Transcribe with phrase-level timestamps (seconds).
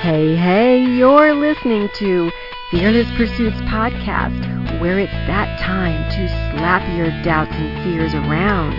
[0.00, 2.32] Hey, hey, you're listening to
[2.70, 6.26] Fearless Pursuits Podcast, where it's that time to
[6.56, 8.72] slap your doubts and fears around,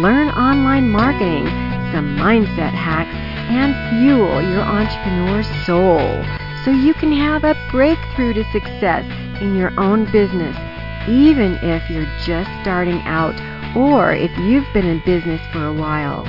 [0.00, 1.46] learn online marketing,
[1.90, 3.10] some mindset hacks,
[3.50, 6.24] and fuel your entrepreneur soul
[6.64, 9.04] so you can have a breakthrough to success
[9.40, 10.56] in your own business,
[11.08, 13.34] even if you're just starting out
[13.76, 16.24] or if you've been in business for a while.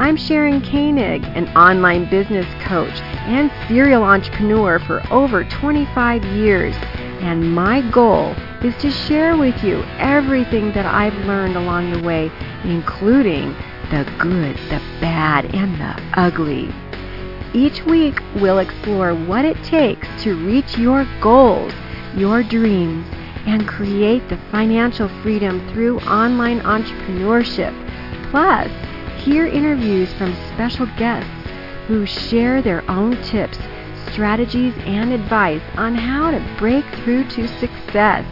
[0.00, 6.74] I'm Sharon Koenig, an online business coach and serial entrepreneur for over 25 years,
[7.20, 12.32] and my goal is to share with you everything that I've learned along the way,
[12.64, 13.52] including
[13.90, 16.72] the good, the bad, and the ugly.
[17.52, 21.74] Each week, we'll explore what it takes to reach your goals,
[22.16, 23.06] your dreams,
[23.46, 27.76] and create the financial freedom through online entrepreneurship.
[28.30, 28.70] Plus,
[29.20, 31.30] hear interviews from special guests
[31.86, 33.58] who share their own tips,
[34.12, 38.24] strategies, and advice on how to break through to success.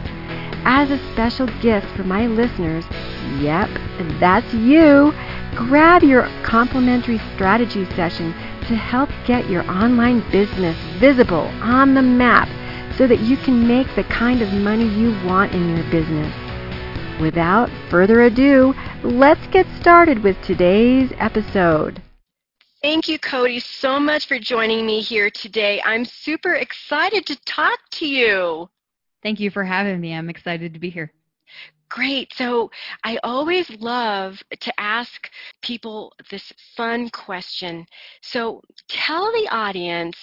[0.65, 2.85] As a special gift for my listeners,
[3.39, 3.69] yep,
[4.19, 5.13] that's you,
[5.55, 8.33] grab your complimentary strategy session
[8.67, 12.47] to help get your online business visible on the map
[12.97, 16.33] so that you can make the kind of money you want in your business.
[17.19, 22.01] Without further ado, let's get started with today's episode.
[22.81, 25.81] Thank you, Cody, so much for joining me here today.
[25.83, 28.69] I'm super excited to talk to you.
[29.23, 30.13] Thank you for having me.
[30.13, 31.11] I'm excited to be here.
[31.89, 32.31] Great.
[32.35, 32.69] So
[33.03, 35.29] I always love to ask
[35.61, 37.85] people this fun question.
[38.21, 40.17] So tell the audience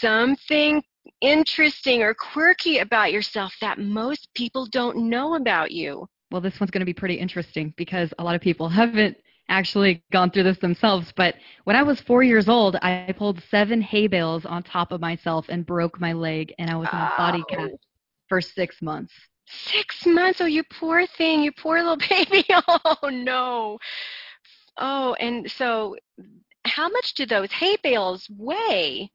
[0.00, 0.82] something
[1.20, 6.72] interesting or quirky about yourself that most people don't know about you well, this one's
[6.72, 9.16] going to be pretty interesting because a lot of people haven't
[9.48, 11.12] actually gone through this themselves.
[11.16, 15.00] But when I was four years old, I pulled seven hay bales on top of
[15.00, 17.76] myself and broke my leg, and I was in a body cast
[18.28, 19.12] for six months.
[19.46, 20.40] Six months?
[20.40, 22.44] Oh, you poor thing, you poor little baby.
[22.50, 23.78] Oh, no.
[24.76, 25.94] Oh, and so
[26.64, 29.12] how much do those hay bales weigh?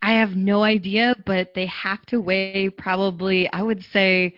[0.00, 4.34] I have no idea, but they have to weigh probably, I would say,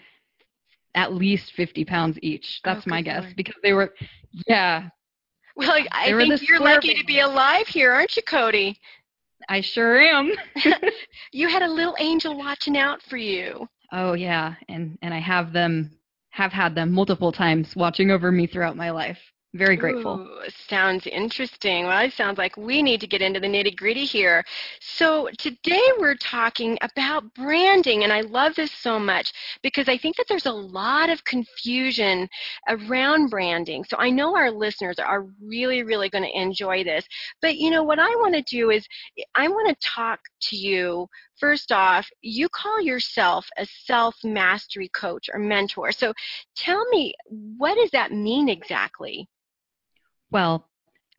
[0.94, 2.60] at least 50 pounds each.
[2.64, 3.36] That's oh, my guess Lord.
[3.36, 3.92] because they were,
[4.46, 4.88] yeah.
[5.56, 8.78] Well, I think you're lucky to be alive here, aren't you, Cody?
[9.48, 10.32] I sure am.
[11.32, 13.68] you had a little angel watching out for you.
[13.92, 15.98] Oh yeah, and and I have them
[16.30, 19.18] have had them multiple times watching over me throughout my life.
[19.54, 20.18] Very grateful.
[20.18, 21.86] Ooh, sounds interesting.
[21.86, 24.44] Well, it sounds like we need to get into the nitty gritty here.
[24.80, 29.32] So, today we're talking about branding, and I love this so much
[29.62, 32.28] because I think that there's a lot of confusion
[32.68, 33.84] around branding.
[33.84, 37.06] So, I know our listeners are really, really going to enjoy this.
[37.40, 38.84] But, you know, what I want to do is
[39.36, 41.06] I want to talk to you
[41.38, 45.92] first off, you call yourself a self mastery coach or mentor.
[45.92, 46.12] So
[46.56, 47.14] tell me,
[47.56, 49.28] what does that mean exactly?
[50.34, 50.66] Well,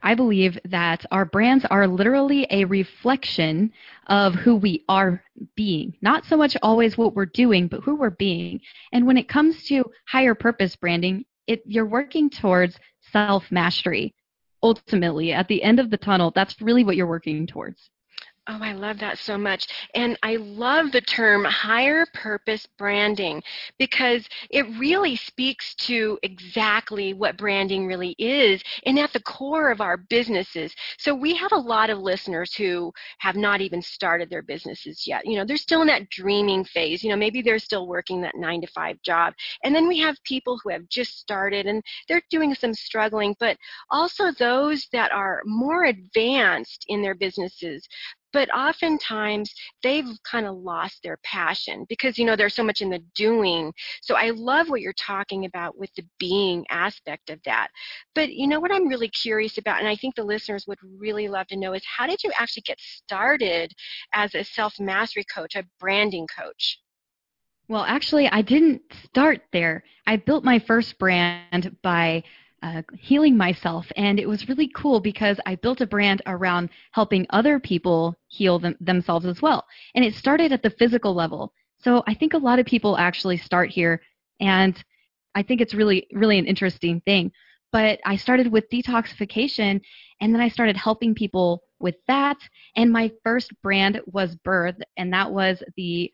[0.03, 3.72] I believe that our brands are literally a reflection
[4.08, 5.24] of who we are
[5.56, 5.96] being.
[6.02, 8.59] Not so much always what we're doing, but who we're being.
[8.92, 12.78] And when it comes to higher purpose branding, it, you're working towards
[13.14, 14.14] self mastery.
[14.62, 17.90] Ultimately, at the end of the tunnel, that's really what you're working towards.
[18.47, 19.66] Oh, I love that so much.
[19.95, 23.41] And I love the term higher purpose branding
[23.79, 29.81] because it really speaks to exactly what branding really is and at the core of
[29.81, 30.75] our businesses.
[31.00, 35.25] So we have a lot of listeners who have not even started their businesses yet.
[35.25, 37.03] You know, they're still in that dreaming phase.
[37.03, 39.33] You know, maybe they're still working that nine to five job.
[39.63, 43.57] And then we have people who have just started and they're doing some struggling, but
[43.89, 47.88] also those that are more advanced in their businesses
[48.35, 49.50] but oftentimes
[49.81, 53.72] they've kind of lost their passion because you know there's so much in the doing.
[54.01, 57.69] So i love what you're talking about with the being aspect of that.
[58.13, 61.30] But you know what i'm really curious about and i think the listeners would really
[61.30, 63.71] love to know is how did you actually get started
[64.13, 66.80] as a self mastery coach a branding coach?
[67.69, 69.83] Well, actually, I didn't start there.
[70.06, 72.24] I built my first brand by
[72.65, 73.85] uh, healing myself.
[73.95, 78.57] And it was really cool because I built a brand around helping other people heal
[78.57, 79.63] them, themselves as well.
[79.94, 81.53] And it started at the physical level.
[81.77, 84.01] So I think a lot of people actually start here.
[84.39, 84.83] And
[85.35, 87.31] I think it's really, really an interesting thing.
[87.71, 89.79] But I started with detoxification
[90.21, 92.38] and then I started helping people with that.
[92.75, 96.12] And my first brand was Birth, and that was the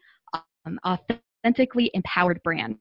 [0.65, 2.77] um, authentically empowered brand.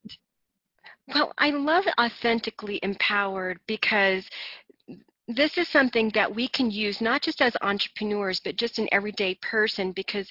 [1.15, 4.29] Well, I love authentically empowered because
[5.29, 9.37] this is something that we can use not just as entrepreneurs, but just an everyday
[9.37, 10.29] person because,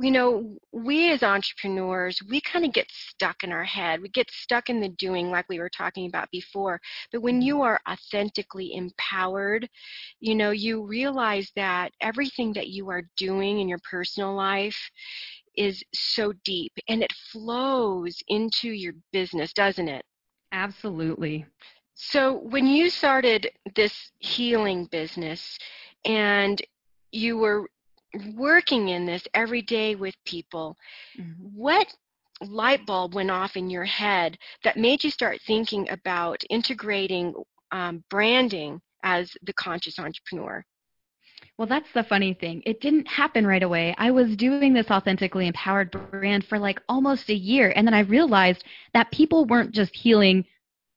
[0.00, 4.02] you know, we as entrepreneurs, we kind of get stuck in our head.
[4.02, 6.80] We get stuck in the doing, like we were talking about before.
[7.12, 9.68] But when you are authentically empowered,
[10.20, 14.78] you know, you realize that everything that you are doing in your personal life
[15.56, 20.04] is so deep and it flows into your business, doesn't it?
[20.52, 21.46] Absolutely.
[21.94, 25.58] So, when you started this healing business
[26.04, 26.60] and
[27.12, 27.68] you were
[28.34, 30.76] working in this every day with people,
[31.18, 31.32] mm-hmm.
[31.54, 31.94] what
[32.42, 37.34] light bulb went off in your head that made you start thinking about integrating
[37.70, 40.64] um, branding as the conscious entrepreneur?
[41.60, 42.62] Well, that's the funny thing.
[42.64, 43.94] It didn't happen right away.
[43.98, 47.70] I was doing this authentically empowered brand for like almost a year.
[47.76, 48.64] And then I realized
[48.94, 50.46] that people weren't just healing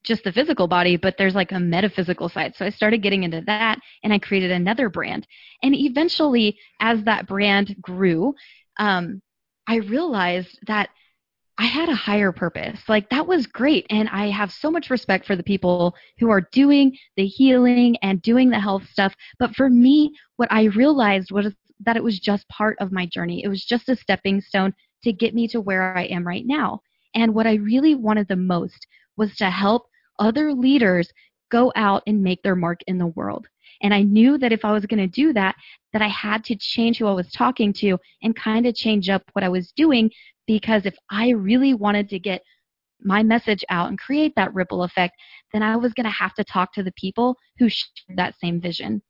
[0.04, 2.56] just the physical body, but there's like a metaphysical side.
[2.56, 5.26] So I started getting into that and I created another brand.
[5.62, 8.34] And eventually, as that brand grew,
[8.78, 9.20] um,
[9.66, 10.88] I realized that
[11.56, 12.80] I had a higher purpose.
[12.88, 13.86] Like that was great.
[13.88, 18.20] And I have so much respect for the people who are doing the healing and
[18.22, 19.14] doing the health stuff.
[19.38, 23.44] But for me, what I realized was that it was just part of my journey.
[23.44, 24.74] It was just a stepping stone
[25.04, 26.80] to get me to where I am right now.
[27.14, 28.86] And what I really wanted the most
[29.16, 29.86] was to help
[30.18, 31.12] other leaders
[31.50, 33.46] go out and make their mark in the world.
[33.84, 35.54] And I knew that if I was going to do that,
[35.92, 39.22] that I had to change who I was talking to and kind of change up
[39.34, 40.10] what I was doing
[40.46, 42.42] because if I really wanted to get
[43.00, 45.14] my message out and create that ripple effect,
[45.52, 48.58] then I was going to have to talk to the people who shared that same
[48.58, 49.02] vision.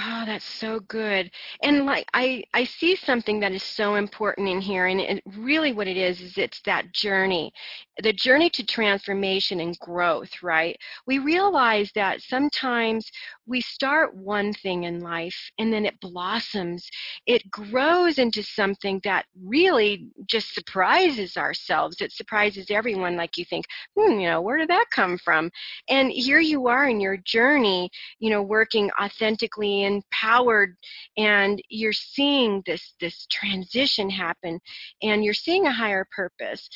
[0.00, 1.28] Oh, that's so good.
[1.62, 5.72] And like I I see something that is so important in here and it, really
[5.72, 7.52] what it is is it's that journey.
[8.00, 10.76] The journey to transformation and growth, right?
[11.06, 13.10] We realize that sometimes
[13.46, 16.88] we start one thing in life and then it blossoms.
[17.26, 22.00] It grows into something that really just surprises ourselves.
[22.00, 23.64] It surprises everyone like you think,
[23.98, 25.50] "Hmm, you know, where did that come from?"
[25.88, 27.90] And here you are in your journey,
[28.20, 30.76] you know, working authentically empowered
[31.16, 34.60] and you're seeing this this transition happen
[35.02, 36.68] and you're seeing a higher purpose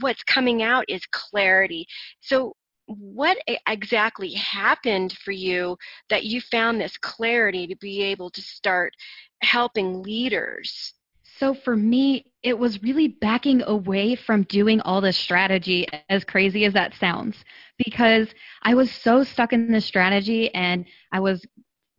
[0.00, 1.86] what's coming out is clarity.
[2.20, 2.54] So
[2.86, 3.36] what
[3.66, 5.76] exactly happened for you
[6.08, 8.94] that you found this clarity to be able to start
[9.42, 10.94] helping leaders?
[11.38, 16.64] So for me, it was really backing away from doing all this strategy, as crazy
[16.64, 17.36] as that sounds,
[17.76, 18.28] because
[18.62, 21.44] I was so stuck in the strategy and I was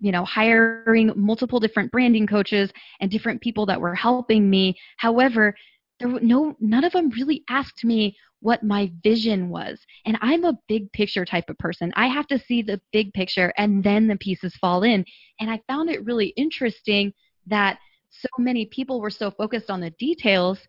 [0.01, 4.75] you know hiring multiple different branding coaches and different people that were helping me.
[4.97, 5.55] However
[5.99, 9.79] there were no none of them really asked me what my vision was.
[10.05, 11.91] And i'm a big picture type of person.
[11.95, 15.05] I have to see the big picture and then the pieces fall in.
[15.39, 17.13] And i found it really interesting
[17.47, 17.79] that
[18.09, 20.59] so many people were so focused on the details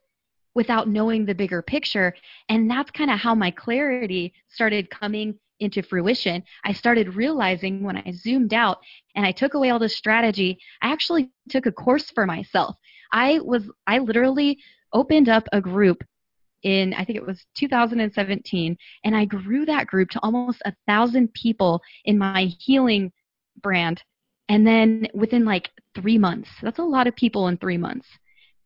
[0.54, 2.14] without knowing the bigger picture.
[2.48, 7.98] And that's kind of how my clarity started coming into fruition, I started realizing when
[7.98, 8.78] I zoomed out
[9.14, 12.76] and I took away all the strategy, I actually took a course for myself.
[13.12, 14.58] I was I literally
[14.92, 16.02] opened up a group
[16.62, 21.32] in I think it was 2017 and I grew that group to almost a thousand
[21.32, 23.12] people in my healing
[23.62, 24.02] brand
[24.48, 28.06] and then within like three months that's a lot of people in three months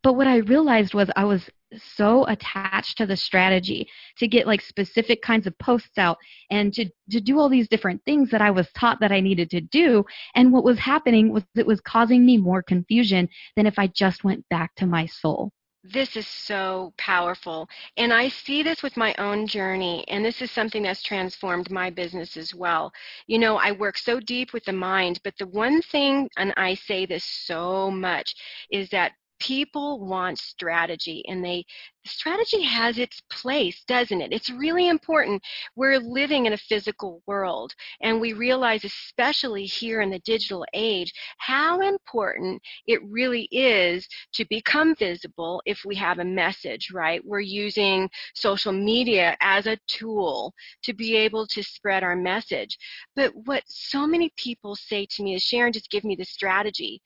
[0.03, 3.89] but what I realized was I was so attached to the strategy
[4.19, 6.19] to get like specific kinds of posts out
[6.51, 9.51] and to, to do all these different things that I was taught that I needed
[9.51, 10.05] to do.
[10.35, 14.25] And what was happening was it was causing me more confusion than if I just
[14.25, 15.53] went back to my soul.
[15.87, 17.69] This is so powerful.
[17.99, 21.91] And I see this with my own journey, and this is something that's transformed my
[21.91, 22.91] business as well.
[23.27, 26.75] You know, I work so deep with the mind, but the one thing, and I
[26.75, 28.35] say this so much,
[28.71, 31.67] is that people want strategy and they
[32.07, 34.33] strategy has its place, doesn't it?
[34.33, 35.43] It's really important.
[35.77, 41.13] We're living in a physical world, and we realize, especially here in the digital age,
[41.39, 47.25] how important it really is to become visible if we have a message, right?
[47.25, 52.77] We're using social media as a tool to be able to spread our message.
[53.17, 57.01] But what so many people say to me is, Sharon, just give me the strategy.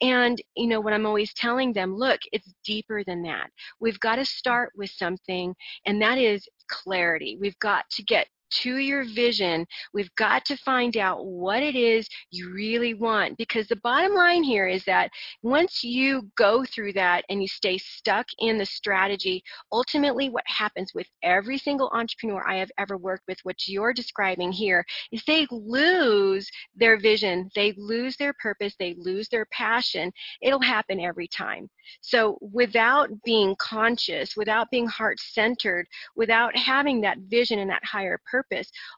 [0.00, 3.50] And, you know, what I'm always telling them, look, it's deeper than that.
[3.80, 5.54] We've got to start with something,
[5.86, 7.38] and that is clarity.
[7.40, 9.66] We've got to get to your vision.
[9.92, 14.42] We've got to find out what it is you really want because the bottom line
[14.42, 15.10] here is that
[15.42, 20.92] once you go through that and you stay stuck in the strategy, ultimately what happens
[20.94, 25.46] with every single entrepreneur I have ever worked with, what you're describing here, is they
[25.50, 30.12] lose their vision, they lose their purpose, they lose their passion.
[30.42, 31.68] It'll happen every time.
[32.00, 35.86] So without being conscious, without being heart centered,
[36.16, 38.33] without having that vision and that higher purpose,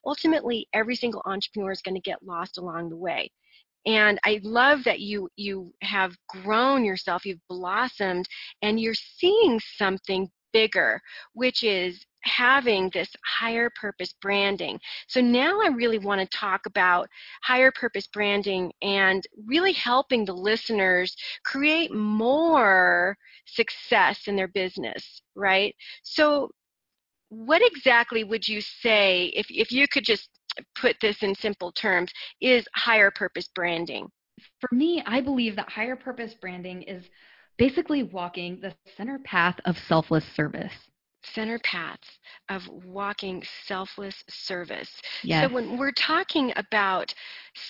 [0.04, 3.30] ultimately every single entrepreneur is going to get lost along the way.
[3.86, 8.26] And I love that you you have grown yourself, you've blossomed,
[8.62, 11.00] and you're seeing something bigger,
[11.34, 14.80] which is having this higher purpose branding.
[15.06, 17.08] So now I really want to talk about
[17.42, 21.14] higher purpose branding and really helping the listeners
[21.44, 23.16] create more
[23.46, 25.74] success in their business, right?
[26.02, 26.50] So
[27.28, 30.28] what exactly would you say if if you could just
[30.74, 34.08] put this in simple terms is higher purpose branding?
[34.60, 37.04] For me, I believe that higher purpose branding is
[37.58, 40.72] basically walking the center path of selfless service
[41.34, 42.18] center paths
[42.48, 44.90] of walking selfless service.
[45.22, 45.48] Yes.
[45.48, 47.14] So when we're talking about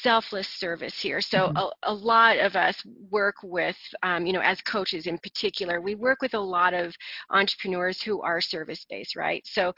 [0.02, 1.56] selfless service here, so mm-hmm.
[1.56, 5.94] a, a, lot of us work with, um, you know, as coaches in particular, we
[5.94, 6.94] work with a lot of
[7.30, 9.42] entrepreneurs who are service based, right?
[9.46, 9.72] So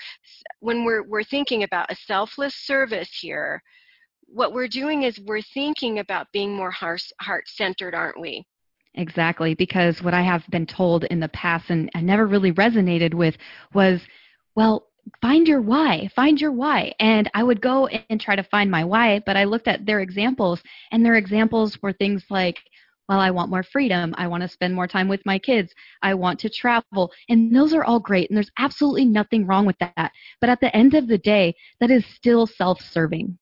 [0.61, 3.63] when we're we're thinking about a selfless service here,
[4.27, 8.45] what we're doing is we're thinking about being more heart centered, aren't we?
[8.95, 13.15] Exactly, because what I have been told in the past and I never really resonated
[13.15, 13.37] with
[13.73, 14.01] was,
[14.57, 14.89] well,
[15.23, 16.93] find your why, find your why.
[16.99, 20.01] And I would go and try to find my why, but I looked at their
[20.01, 22.59] examples, and their examples were things like,
[23.09, 24.15] well, I want more freedom.
[24.19, 25.73] I want to spend more time with my kids.
[26.03, 27.11] I want to travel.
[27.31, 28.29] And those are all great.
[28.29, 30.13] And there's absolutely nothing wrong with that.
[30.43, 33.39] But at the end of the day, that is still self serving.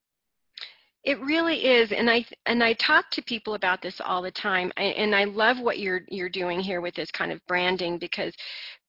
[1.07, 4.73] It really is, and I and I talk to people about this all the time,
[4.77, 8.35] and I love what you're you're doing here with this kind of branding because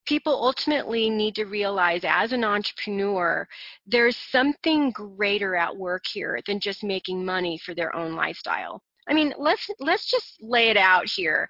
[0.08, 3.48] people ultimately need to realize as an entrepreneur
[3.86, 9.14] there's something greater at work here than just making money for their own lifestyle I
[9.14, 11.50] mean, let's let's just lay it out here.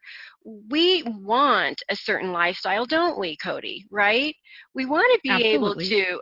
[0.69, 3.85] We want a certain lifestyle, don't we, Cody?
[3.91, 4.35] Right?
[4.75, 5.93] We want to be Absolutely.
[5.93, 6.19] able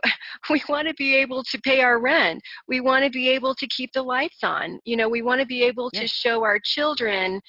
[0.50, 2.42] we want to be able to pay our rent.
[2.66, 4.80] We want to be able to keep the lights on.
[4.84, 6.02] You know, we want to be able yes.
[6.02, 7.40] to show our children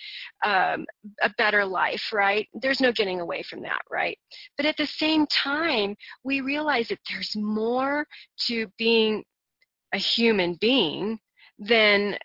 [0.45, 0.85] um,
[1.21, 2.47] a better life, right?
[2.53, 4.17] There's no getting away from that, right?
[4.57, 8.05] But at the same time, we realize that there's more
[8.47, 9.23] to being
[9.93, 11.19] a human being
[11.59, 12.17] than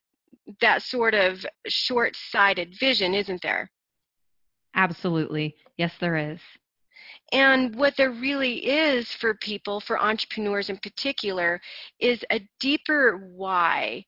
[0.61, 3.70] that sort of short sighted vision, isn't there?
[4.75, 5.54] Absolutely.
[5.76, 6.40] Yes, there is.
[7.32, 11.61] And what there really is for people, for entrepreneurs in particular,
[11.99, 14.04] is a deeper why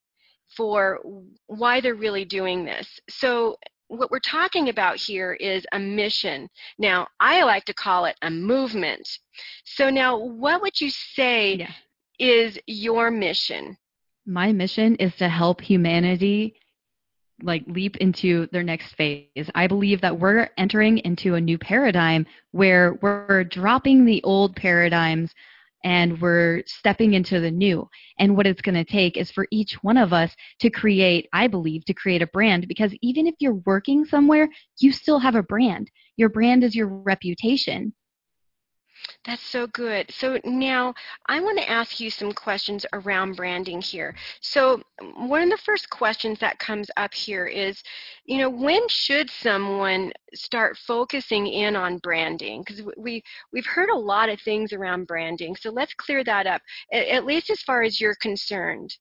[0.56, 1.00] for
[1.46, 3.00] why they're really doing this.
[3.08, 3.56] So,
[3.88, 6.48] what we're talking about here is a mission.
[6.78, 9.06] Now, I like to call it a movement.
[9.64, 11.72] So, now what would you say yeah.
[12.18, 13.76] is your mission?
[14.26, 16.54] My mission is to help humanity
[17.42, 19.50] like leap into their next phase.
[19.54, 25.34] I believe that we're entering into a new paradigm where we're dropping the old paradigms
[25.84, 27.88] and we're stepping into the new.
[28.18, 31.46] And what it's going to take is for each one of us to create, I
[31.46, 35.42] believe, to create a brand because even if you're working somewhere, you still have a
[35.42, 35.90] brand.
[36.16, 37.92] Your brand is your reputation.
[39.24, 40.10] That's so good.
[40.10, 40.94] So now
[41.26, 44.14] I want to ask you some questions around branding here.
[44.40, 47.82] So mm, one of the first questions that comes up here is,
[48.26, 52.62] you know, when should someone start focusing in on branding?
[52.62, 55.56] Because we we've heard a lot of things around branding.
[55.56, 56.60] So let's clear that up,
[56.92, 58.94] at least as far as you're concerned.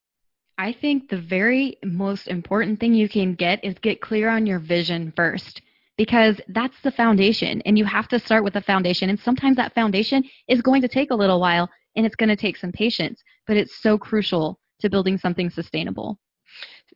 [0.58, 4.60] I think the very most important thing you can get is get clear on your
[4.60, 5.62] vision first
[5.98, 9.10] because that's the foundation and you have to start with the foundation.
[9.10, 12.36] And sometimes that foundation is going to take a little while and it's going to
[12.36, 16.20] take some patience but it's so crucial to building something sustainable.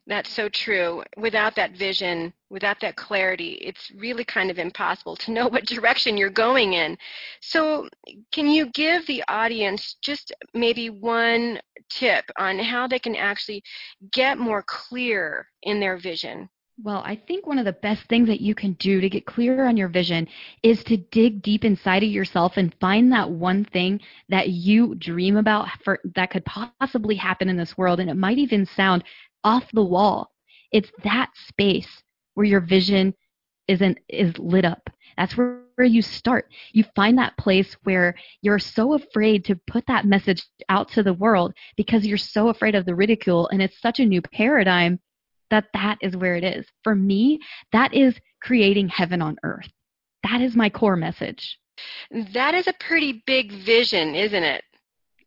[0.06, 1.02] That's so true.
[1.16, 6.16] Without that vision without that clarity it's really kind of impossible to know what direction
[6.16, 6.96] you're going in.
[7.40, 7.88] So
[8.32, 13.62] can you give the audience just maybe one tip on how they can actually
[14.12, 16.48] get more clear in their vision
[16.82, 19.66] well, I think one of the best things that you can do to get clear
[19.66, 20.28] on your vision
[20.62, 25.36] is to dig deep inside of yourself and find that one thing that you dream
[25.36, 29.02] about for that could possibly happen in this world and it might even sound
[29.42, 30.30] off the wall.
[30.70, 32.02] It's that space
[32.34, 33.14] where your vision
[33.66, 34.88] isn't is lit up.
[35.16, 36.48] That's where, where you start.
[36.72, 41.14] You find that place where you're so afraid to put that message out to the
[41.14, 43.48] world because you're so afraid of the ridicule.
[43.48, 45.00] And it's such a new paradigm
[45.50, 46.66] that that is where it is.
[46.84, 47.40] For me,
[47.72, 49.68] that is creating heaven on earth.
[50.22, 51.58] That is my core message.
[52.34, 54.64] That is a pretty big vision, isn't it?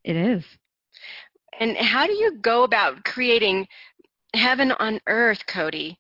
[0.04, 0.44] It is.
[1.60, 3.68] And how do you go about creating
[4.34, 6.00] heaven on earth, Cody?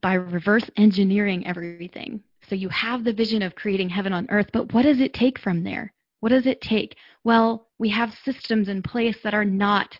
[0.00, 2.22] By reverse engineering everything.
[2.48, 5.38] So you have the vision of creating heaven on earth, but what does it take
[5.38, 5.92] from there?
[6.20, 6.96] What does it take?
[7.22, 9.98] Well, we have systems in place that are not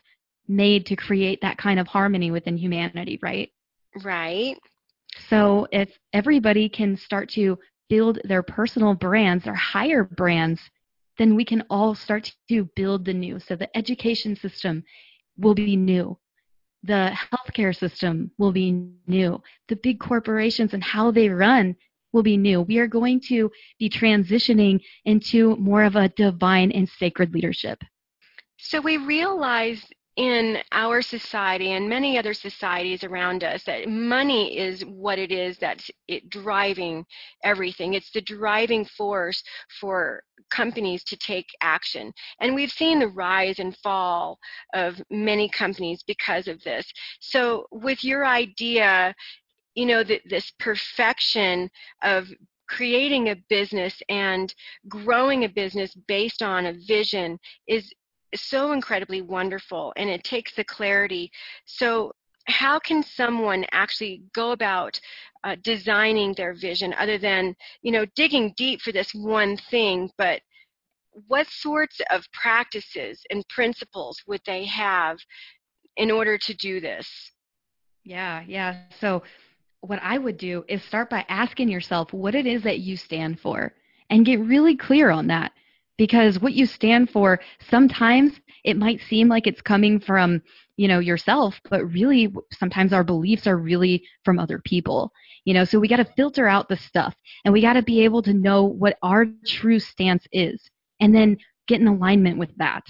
[0.49, 3.51] made to create that kind of harmony within humanity, right?
[4.03, 4.57] Right.
[5.29, 10.61] So if everybody can start to build their personal brands or higher brands,
[11.19, 13.41] then we can all start to build the new.
[13.41, 14.85] So the education system
[15.37, 16.19] will be new.
[16.85, 19.43] The healthcare system will be new.
[19.69, 21.75] The big corporations and how they run
[22.13, 22.63] will be new.
[22.63, 27.83] We are going to be transitioning into more of a divine and sacred leadership.
[28.59, 29.85] So we realize
[30.19, 35.57] in our society and many other societies around us that money is what it is
[35.59, 37.07] that's it driving
[37.45, 37.95] everything.
[37.95, 39.41] It's the driving force
[39.81, 42.13] for companies to take action.
[42.41, 44.41] And we've seen the rise and fall
[44.75, 46.85] of many companies because of this.
[47.21, 49.15] So with your idea,
[49.77, 51.71] you know, that this perfection
[52.03, 52.27] of
[52.69, 54.53] creating a business and
[54.89, 57.93] growing a business based on a vision is
[58.35, 61.31] so incredibly wonderful and it takes the clarity.
[61.65, 62.13] So,
[62.47, 64.99] how can someone actually go about
[65.45, 70.41] uh, designing their vision other than, you know, digging deep for this one thing, but
[71.27, 75.19] what sorts of practices and principles would they have
[75.97, 77.07] in order to do this?
[78.05, 78.85] Yeah, yeah.
[79.01, 79.23] So,
[79.81, 83.41] what I would do is start by asking yourself what it is that you stand
[83.41, 83.75] for
[84.11, 85.53] and get really clear on that
[85.99, 87.39] because what you stand for
[87.71, 88.33] sometimes
[88.65, 90.41] it might seem like it's coming from
[90.77, 95.13] you know yourself but really sometimes our beliefs are really from other people
[95.49, 95.65] you know?
[95.65, 98.35] So we got to filter out the stuff and we got to be able to
[98.35, 100.61] know what our true stance is
[101.01, 102.85] and then get in alignment with that.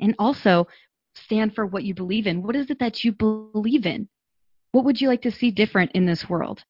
[0.00, 0.66] And also
[1.14, 2.42] stand for what you believe in.
[2.42, 4.08] What is it that you believe in?
[4.72, 6.64] What would you like to see different in this world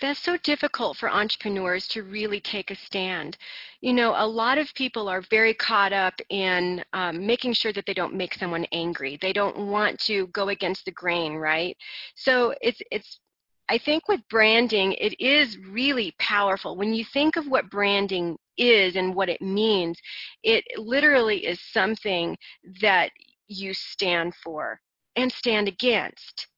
[0.00, 3.36] that's so difficult for entrepreneurs to really take a stand.
[3.80, 7.86] You know, a lot of people are very caught up in um, making sure that
[7.86, 9.18] they don't make someone angry.
[9.20, 11.76] They don't want to go against the grain, right?
[12.14, 13.20] So it's it's
[13.68, 16.76] I think with branding, it is really powerful.
[16.76, 19.98] When you think of what branding is and what it means,
[20.42, 22.36] it literally is something
[22.80, 23.10] that
[23.48, 24.80] you stand for
[25.16, 26.48] and stand against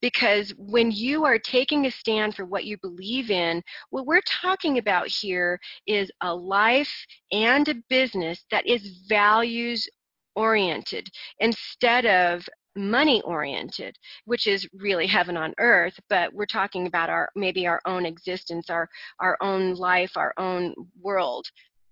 [0.00, 4.78] because when you are taking a stand for what you believe in, what we're talking
[4.78, 6.92] about here is a life
[7.32, 9.88] and a business that is values
[10.36, 11.08] oriented
[11.38, 17.28] instead of money oriented which is really heaven on earth but we're talking about our
[17.36, 18.88] maybe our own existence our
[19.20, 21.46] our own life our own world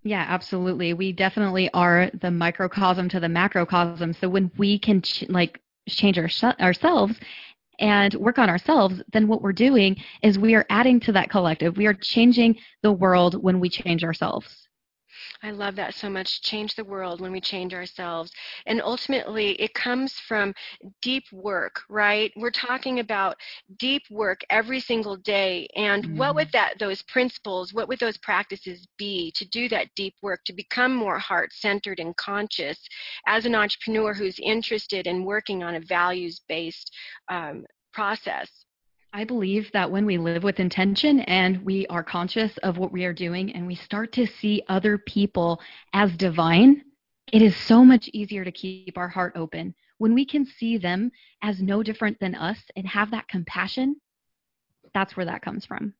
[0.05, 0.95] yeah, absolutely.
[0.95, 4.14] We definitely are the microcosm to the macrocosm.
[4.14, 6.29] So when we can ch- like change our
[6.61, 7.14] ourselves
[7.83, 11.77] and work on ourselves, then what we're doing is we are adding to that collective.
[11.77, 14.62] We are changing the world when we change ourselves.
[15.42, 16.42] I love that so much.
[16.42, 18.30] Change the world when we change ourselves.
[18.66, 20.54] And ultimately, it comes from
[21.00, 22.32] deep work, right?
[22.37, 23.37] We're talking about
[23.78, 25.68] deep work every single day.
[25.76, 26.16] And mm.
[26.16, 26.74] what would mm-hmm.
[26.74, 30.94] that, those principles, what would those practices be to do that deep work, to become
[30.94, 32.78] more heart centered and conscious
[33.26, 36.92] as an entrepreneur who's interested in working on a values based
[37.28, 38.62] um, process?
[39.14, 43.05] I believe that when we live with intention and we are conscious of what we
[43.05, 45.61] are doing and we start to see other people
[45.92, 46.83] as divine,
[47.31, 49.75] it is so much easier to keep our heart open.
[49.98, 53.96] When we can see them as no different than us and have that compassion,
[54.94, 55.92] that's where that comes from.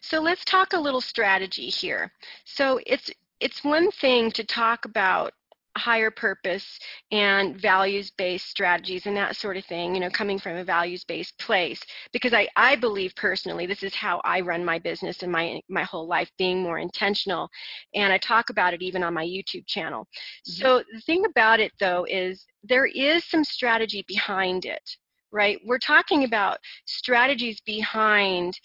[0.00, 2.12] So let's talk a little strategy here.
[2.44, 5.32] So it's it's one thing to talk about
[5.76, 6.78] higher purpose
[7.12, 11.04] and values based strategies and that sort of thing, you know, coming from a values
[11.04, 11.80] based place.
[12.12, 15.84] Because I, I believe personally, this is how I run my business and my, my
[15.84, 17.48] whole life, being more intentional.
[17.94, 20.04] And I talk about it even on my YouTube channel.
[20.48, 20.62] Mm-hmm.
[20.62, 24.82] So the thing about it though is there is some strategy behind it,
[25.30, 25.58] right?
[25.64, 28.58] We're talking about strategies behind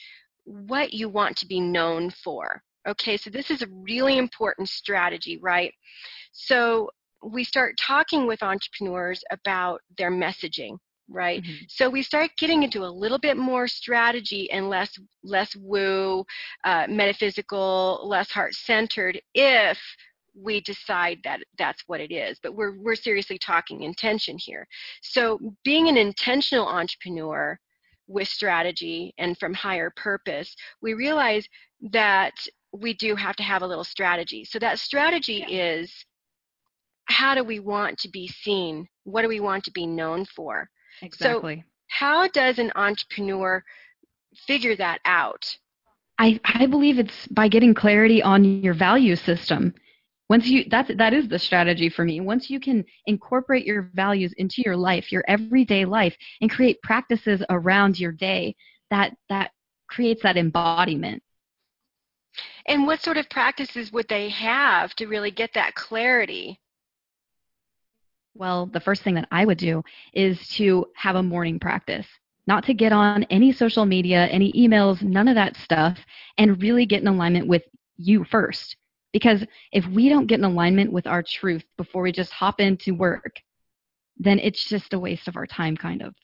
[0.45, 2.61] what you want to be known for.
[2.87, 5.73] Okay, so this is a really important strategy, right?
[6.31, 6.89] So
[7.23, 10.77] we start talking with entrepreneurs about their messaging
[11.09, 11.63] right mm-hmm.
[11.67, 14.91] so we start getting into a little bit more strategy and less
[15.23, 16.23] less woo
[16.63, 19.77] uh, metaphysical less heart centered if
[20.35, 24.65] we decide that that's what it is but we're we're seriously talking intention here
[25.01, 27.57] so being an intentional entrepreneur
[28.07, 31.45] with strategy and from higher purpose we realize
[31.91, 32.33] that
[32.73, 34.43] we do have to have a little strategy.
[34.43, 35.75] So that strategy yeah.
[35.75, 36.05] is
[37.05, 38.87] how do we want to be seen?
[39.03, 40.69] What do we want to be known for?
[41.01, 41.55] Exactly.
[41.57, 43.63] so how does an entrepreneur
[44.47, 45.45] figure that out?
[46.17, 49.73] I, I believe it's by getting clarity on your value system.
[50.29, 52.21] Once you that's that is the strategy for me.
[52.21, 57.43] Once you can incorporate your values into your life your everyday life and create practices
[57.49, 58.55] around your day
[58.89, 59.51] that that
[59.89, 61.21] creates that embodiment
[62.67, 66.59] and what sort of practices would they have to really get that clarity?
[68.35, 72.07] Well the first thing that i would do is to have a morning practice.
[72.45, 75.97] Not to get on any social media any emails none of that stuff
[76.37, 77.63] and really get in alignment with
[77.97, 78.75] you first.
[79.11, 82.95] Because if we don't get in alignment with our truth before we just hop into
[82.95, 83.39] work,
[84.17, 86.15] then it's just a waste of our time, kind of.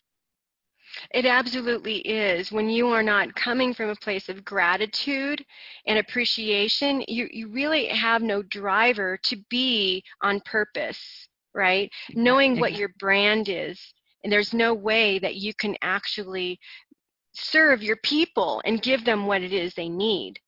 [1.12, 2.52] It absolutely is.
[2.52, 5.44] When you are not coming from a place of gratitude
[5.88, 11.92] and appreciation, you, you really have no driver to be on purpose, right?
[12.14, 13.80] Knowing what your brand is.
[14.24, 16.60] And there's no way that you can actually
[17.34, 20.40] serve your people and give them what it is they need.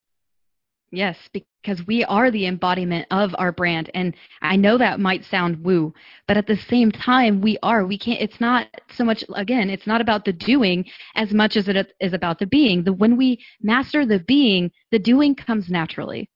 [0.91, 3.89] Yes, because we are the embodiment of our brand.
[3.93, 5.93] And I know that might sound woo,
[6.27, 7.86] but at the same time, we are.
[7.86, 11.69] We can't, it's not so much, again, it's not about the doing as much as
[11.69, 12.84] it is about the being.
[12.84, 16.30] The, when we master the being, the doing comes naturally.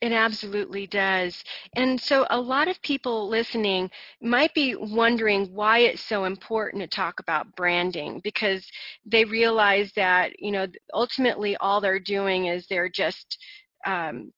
[0.00, 1.42] It absolutely does.
[1.76, 6.88] And so, a lot of people listening might be wondering why it's so important to
[6.88, 8.66] talk about branding because
[9.06, 13.38] they realize that, you know, ultimately all they're doing is they're just
[13.86, 14.32] um,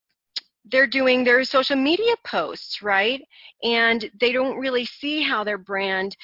[0.70, 3.22] they're doing their social media posts, right?
[3.62, 6.16] And they don't really see how their brand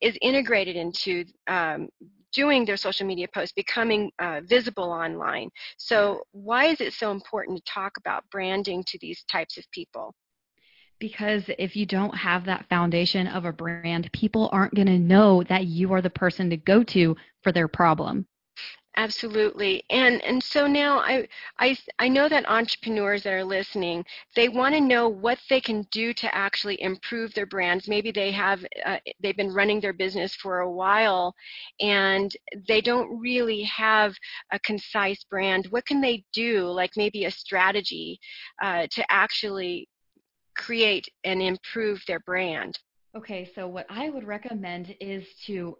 [0.00, 1.88] is integrated into um,
[2.36, 5.48] doing their social media posts, becoming uh, visible online.
[5.78, 10.14] So, why is it so important to talk about branding to these types of people?
[10.98, 15.42] Because if you don't have that foundation of a brand, people aren't going to know
[15.44, 18.26] that you are the person to go to for their problem.
[18.98, 19.84] Absolutely.
[19.90, 21.28] And and so now I
[21.58, 24.02] I I know that entrepreneurs that are listening,
[24.34, 27.88] they want to know what they can do to actually improve their brands.
[27.88, 31.34] Maybe they have uh, they've been running their business for a while
[31.78, 32.34] and
[32.66, 34.14] they don't really have
[34.50, 35.66] a concise brand.
[35.68, 38.18] What can they do like maybe a strategy
[38.62, 39.88] uh, to actually
[40.56, 42.78] create and improve their brand?
[43.14, 45.76] Okay, so what I would recommend is to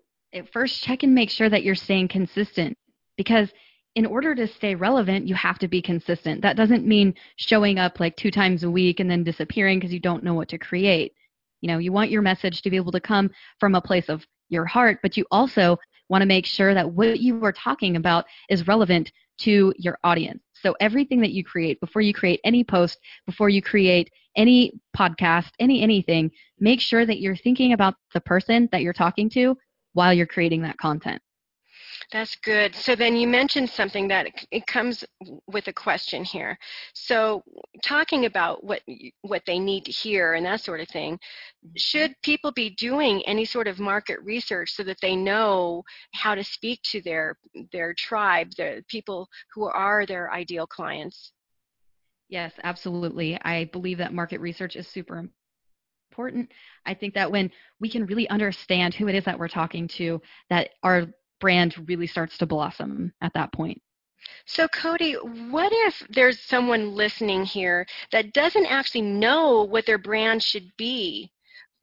[0.52, 2.76] first check and make sure that you're staying consistent
[3.16, 3.50] because
[3.94, 6.42] in order to stay relevant, you have to be consistent.
[6.42, 10.00] That doesn't mean showing up like two times a week and then disappearing because you
[10.00, 11.14] don't know what to create.
[11.62, 14.26] You know, you want your message to be able to come from a place of
[14.50, 18.26] your heart, but you also want to make sure that what you are talking about
[18.50, 20.42] is relevant to your audience.
[20.52, 25.50] So everything that you create, before you create any post, before you create any podcast,
[25.58, 29.56] any anything, make sure that you're thinking about the person that you're talking to
[29.94, 31.20] while you're creating that content.
[32.12, 32.74] That's good.
[32.74, 35.04] So then you mentioned something that it comes
[35.48, 36.56] with a question here.
[36.94, 37.42] So
[37.82, 38.82] talking about what
[39.22, 41.70] what they need to hear and that sort of thing, mm-hmm.
[41.76, 45.82] should people be doing any sort of market research so that they know
[46.14, 47.38] how to speak to their
[47.72, 51.32] their tribe, the people who are their ideal clients?
[52.28, 53.38] Yes, absolutely.
[53.42, 55.28] I believe that market research is super
[56.10, 56.50] important.
[56.84, 60.20] I think that when we can really understand who it is that we're talking to,
[60.50, 61.06] that our
[61.40, 63.80] brand really starts to blossom at that point.
[64.46, 70.42] So, Cody, what if there's someone listening here that doesn't actually know what their brand
[70.42, 71.30] should be?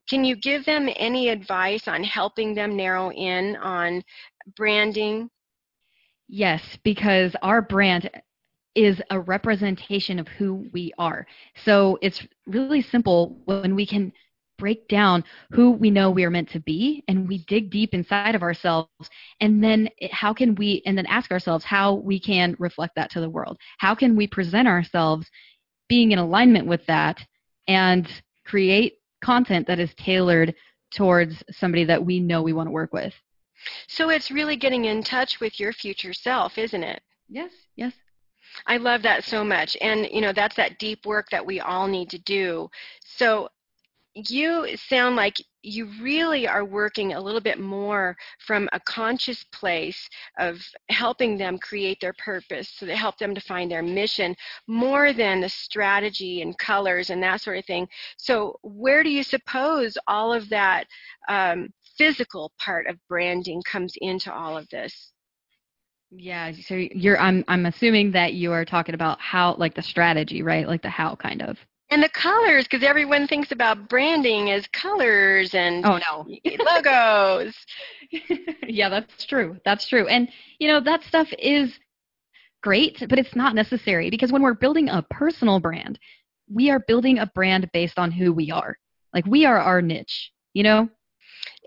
[0.09, 4.03] Can you give them any advice on helping them narrow in on
[4.55, 5.29] branding?
[6.27, 8.09] Yes, because our brand
[8.75, 11.27] is a representation of who we are.
[11.63, 14.11] So it's really simple when we can
[14.63, 15.21] break down
[15.51, 18.87] who we know we are meant to be and we dig deep inside of ourselves
[19.41, 23.19] and then how can we and then ask ourselves how we can reflect that to
[23.19, 25.29] the world how can we present ourselves
[25.89, 27.19] being in alignment with that
[27.67, 28.07] and
[28.45, 30.55] create content that is tailored
[30.95, 33.13] towards somebody that we know we want to work with
[33.87, 37.91] so it's really getting in touch with your future self isn't it yes yes
[38.67, 39.75] I love that so much.
[39.81, 42.69] And, you know, that's that deep work that we all need to do.
[43.03, 43.49] So,
[44.15, 50.09] you sound like you really are working a little bit more from a conscious place
[50.37, 54.35] of helping them create their purpose so they help them to find their mission
[54.67, 57.87] more than the strategy and colors and that sort of thing.
[58.17, 60.85] So where do you suppose all of that
[61.27, 65.11] um, physical part of branding comes into all of this?
[66.15, 70.43] Yeah so you're i'm i'm assuming that you are talking about how like the strategy
[70.43, 70.67] right?
[70.67, 71.57] Like the how kind of
[71.89, 76.27] and the colors because everyone thinks about branding as colors and oh no.
[76.65, 77.55] logos.
[78.67, 79.57] Yeah that's true.
[79.65, 80.07] That's true.
[80.07, 81.77] And you know that stuff is
[82.61, 85.99] great but it's not necessary because when we're building a personal brand
[86.49, 88.77] we are building a brand based on who we are.
[89.13, 90.89] Like we are our niche you know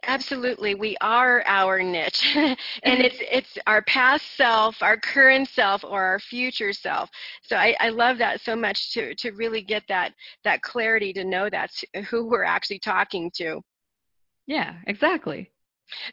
[0.06, 0.74] absolutely.
[0.74, 2.34] We are our niche.
[2.36, 2.56] And
[2.98, 3.00] mm-hmm.
[3.02, 7.10] it's it's our past self our current self or our future self.
[7.42, 10.12] So I, I love that so much to to really get that
[10.44, 13.60] that clarity to know that's who we're actually talking to.
[14.46, 15.50] Yeah exactly.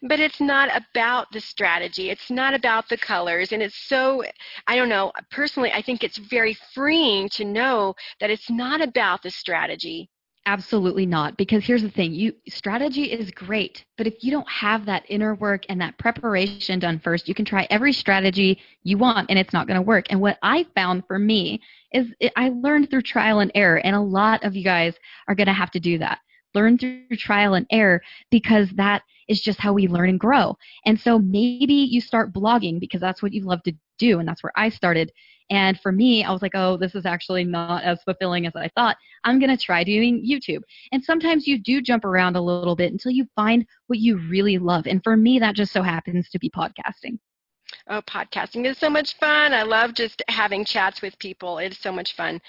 [0.03, 2.11] But it's not about the strategy.
[2.11, 3.51] It's not about the colors.
[3.51, 4.23] And it's so
[4.67, 9.21] i don't know personally i think it's very freeing to know that it's not about
[9.23, 10.09] the strategy
[10.45, 11.37] Absolutely not.
[11.37, 15.35] Because here's the thing you strategy is great, but if you don't have that inner
[15.35, 19.53] work and that preparation done first, you can try every strategy you want and it's
[19.53, 20.05] not going to work.
[20.09, 21.61] And what I found for me
[21.93, 24.95] is it, I learned through trial and error, and a lot of you guys
[25.29, 26.19] are going to have to do that.
[26.53, 30.57] Learn through trial and error because that is just how we learn and grow.
[30.85, 34.43] And so maybe you start blogging because that's what you love to do, and that's
[34.43, 35.11] where I started.
[35.49, 38.69] And for me, I was like, oh, this is actually not as fulfilling as I
[38.75, 38.97] thought.
[39.23, 40.61] I'm going to try doing YouTube.
[40.91, 44.57] And sometimes you do jump around a little bit until you find what you really
[44.57, 44.87] love.
[44.87, 47.19] And for me, that just so happens to be podcasting.
[47.89, 49.53] Oh, podcasting is so much fun.
[49.53, 51.57] I love just having chats with people.
[51.57, 52.39] It's so much fun.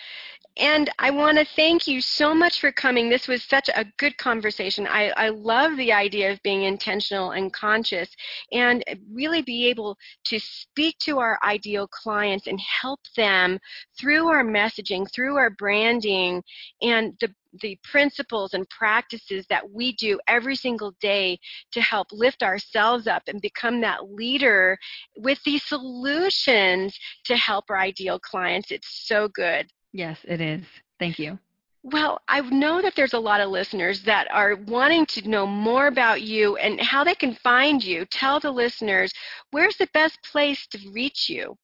[0.56, 3.08] And I want to thank you so much for coming.
[3.08, 4.86] This was such a good conversation.
[4.86, 8.08] I, I love the idea of being intentional and conscious
[8.52, 13.58] and really be able to speak to our ideal clients and help them
[13.98, 16.42] through our messaging, through our branding,
[16.82, 21.38] and the the principles and practices that we do every single day
[21.70, 24.76] to help lift ourselves up and become that leader
[25.16, 28.72] with these solutions to help our ideal clients.
[28.72, 29.68] It's so good.
[29.94, 30.64] Yes, it is.
[30.98, 31.38] Thank you.
[31.85, 35.87] Well, I know that there's a lot of listeners that are wanting to know more
[35.87, 38.04] about you and how they can find you.
[38.07, 39.12] Tell the listeners
[39.52, 41.57] where's the best place to reach you.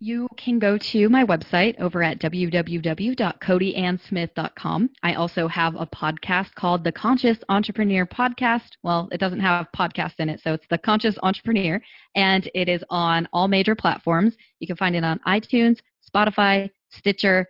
[0.00, 4.90] You can go to my website over at www.codyansmith.com.
[5.02, 8.68] I also have a podcast called The Conscious Entrepreneur Podcast.
[8.82, 11.80] Well, it doesn't have podcast in it, so it's The Conscious Entrepreneur,
[12.14, 14.36] and it is on all major platforms.
[14.60, 15.78] You can find it on iTunes,
[16.14, 17.48] Spotify, Stitcher,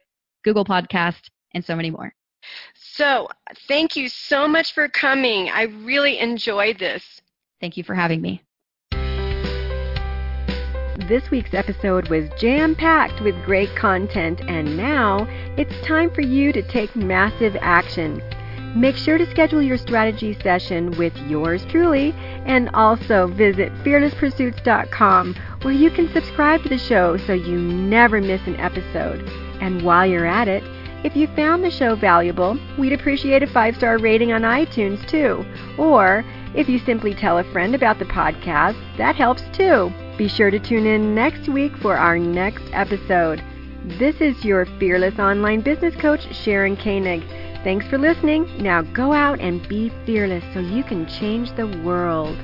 [0.49, 2.15] Google Podcast, and so many more.
[2.75, 3.29] So,
[3.67, 5.51] thank you so much for coming.
[5.51, 7.21] I really enjoyed this.
[7.61, 8.43] Thank you for having me.
[11.07, 15.27] This week's episode was jam packed with great content, and now
[15.59, 18.23] it's time for you to take massive action.
[18.75, 22.13] Make sure to schedule your strategy session with yours truly
[22.47, 28.47] and also visit fearlesspursuits.com where you can subscribe to the show so you never miss
[28.47, 29.48] an episode.
[29.61, 30.63] And while you're at it,
[31.05, 35.45] if you found the show valuable, we'd appreciate a five star rating on iTunes too.
[35.79, 39.93] Or if you simply tell a friend about the podcast, that helps too.
[40.17, 43.43] Be sure to tune in next week for our next episode.
[43.99, 47.23] This is your fearless online business coach, Sharon Koenig.
[47.63, 48.49] Thanks for listening.
[48.63, 52.37] Now go out and be fearless so you can change the world.